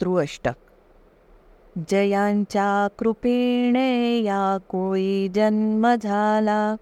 मातृअष्टक 0.00 0.52
जयांच्या 1.90 2.88
कृपेणे 2.98 4.22
या 4.22 4.58
कोळी 4.68 5.28
जन्म 5.28 5.94
झाला. 6.02 6.76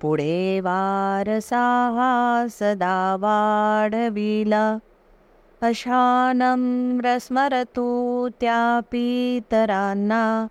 पुढे 0.00 0.60
वारसा 0.60 1.90
हा 1.96 2.46
सदा 2.50 3.16
वाढविला. 3.20 4.78
अशानम्र 5.60 7.18
स्मरतु 7.20 8.28
त्या 8.28 8.80
पितरांना. 8.90 10.46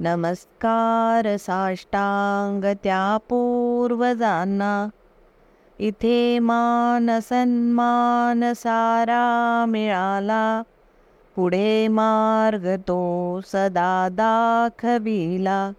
नमस्कार 0.00 1.36
साष्टांग 1.36 2.64
त्या 2.64 3.18
पूर्वजांना. 3.28 4.88
इथे 5.78 6.38
मान 6.38 7.18
सन्मान 7.22 8.52
सारा 8.56 9.64
मिळाला. 9.68 10.62
पुढे 11.36 11.88
मार्ग 11.88 12.80
तो 12.80 13.40
सदा 13.46 14.08
दाखविला. 14.12 15.70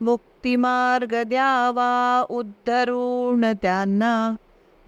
मुक्तिमार्गद्या 0.00 1.50
वा 1.78 1.90
द्यावा 3.64 4.14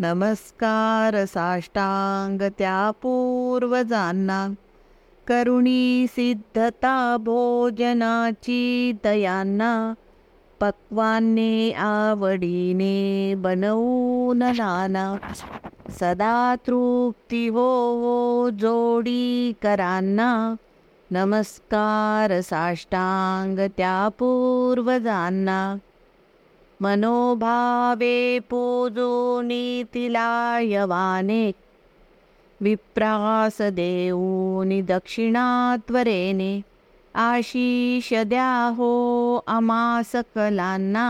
नमस्कार 0.07 1.19
साष्टाङ्गत्या 1.35 2.79
पूर्वजान्ना 3.03 4.39
करुणी 5.29 6.07
सिद्धता 6.07 7.17
भोजनाची 7.21 8.93
तयांना 9.05 9.95
पक्वाने 10.61 11.73
आवडीने 11.73 13.35
बनवून 13.35 14.39
नाना. 14.39 15.17
सदा 15.91 16.55
तृप्ती 16.67 17.49
हो 17.49 17.69
हो 18.03 18.51
जोडी 18.51 19.53
करांना. 19.63 20.55
नमस्कार 21.11 22.41
साष्टांग 22.41 23.59
त्या 23.59 24.09
पूर्वजांना 24.09 25.77
मनोभावे 26.81 28.39
पूजोनी 28.39 29.83
तिला 29.95 30.59
यवाने 30.63 31.51
विप्रास 32.63 33.61
देऊनि 33.73 34.81
दक्षिणात्वरेने 34.89 36.61
आशिष 37.15 38.13
द्या 38.27 38.51
हो 38.77 38.93
आमा 39.49 40.01
सकलांना 40.13 41.09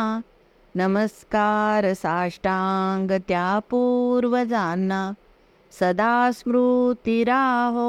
नमस्कार 0.74 1.92
साष्टांग 1.94 3.10
त्या 3.28 3.58
पूर्वजांना 3.70 5.00
सदा 5.72 6.30
स्मृती 6.34 7.22
राहो 7.24 7.88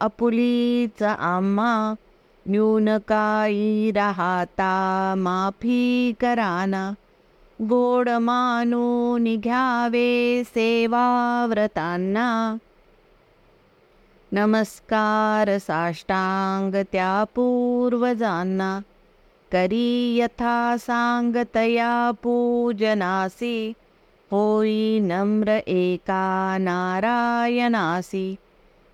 अपुलीच 0.00 1.02
आम्हा 1.02 1.74
न्यून 2.46 2.88
काही 3.08 3.90
राहता 3.94 5.14
माफी 5.18 6.12
कराना 6.20 6.90
गोड 7.58 8.08
मानून 8.20 9.34
घ्यावे 9.36 10.42
सेवाव्रतांना 10.46 12.28
नमस्कार 14.34 15.58
साष्टांग 15.58 16.74
त्या 16.92 17.24
पूर्वजांना 17.24 18.80
करी 19.52 20.16
यथा 20.18 20.76
सांगतया 20.78 22.10
पूजनासी। 22.22 23.72
होई 24.30 24.98
नम्र 25.00 25.58
एका 25.66 26.56
नारायणासी। 26.60 28.34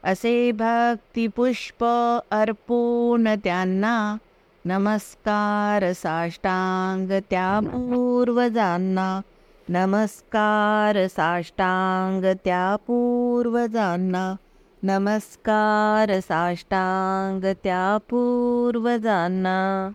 असे 0.05 0.53
भक्तिपुष्प 0.53 1.85
अर्पून 2.31 3.29
त्यांना 3.45 4.17
नमस्कार 4.65 5.93
साष्टांग 5.93 7.21
त्या 7.31 7.61
पूर्वजांना 7.65 9.21
नमस्कार 9.69 11.07
साष्टांग 11.07 12.25
त्या 12.45 12.77
पूर्वजांना 12.77 14.35
नमस्कार 14.83 16.21
साष्टांग 16.21 17.45
त्या 17.65 17.99
पूर्वजांना 18.11 19.89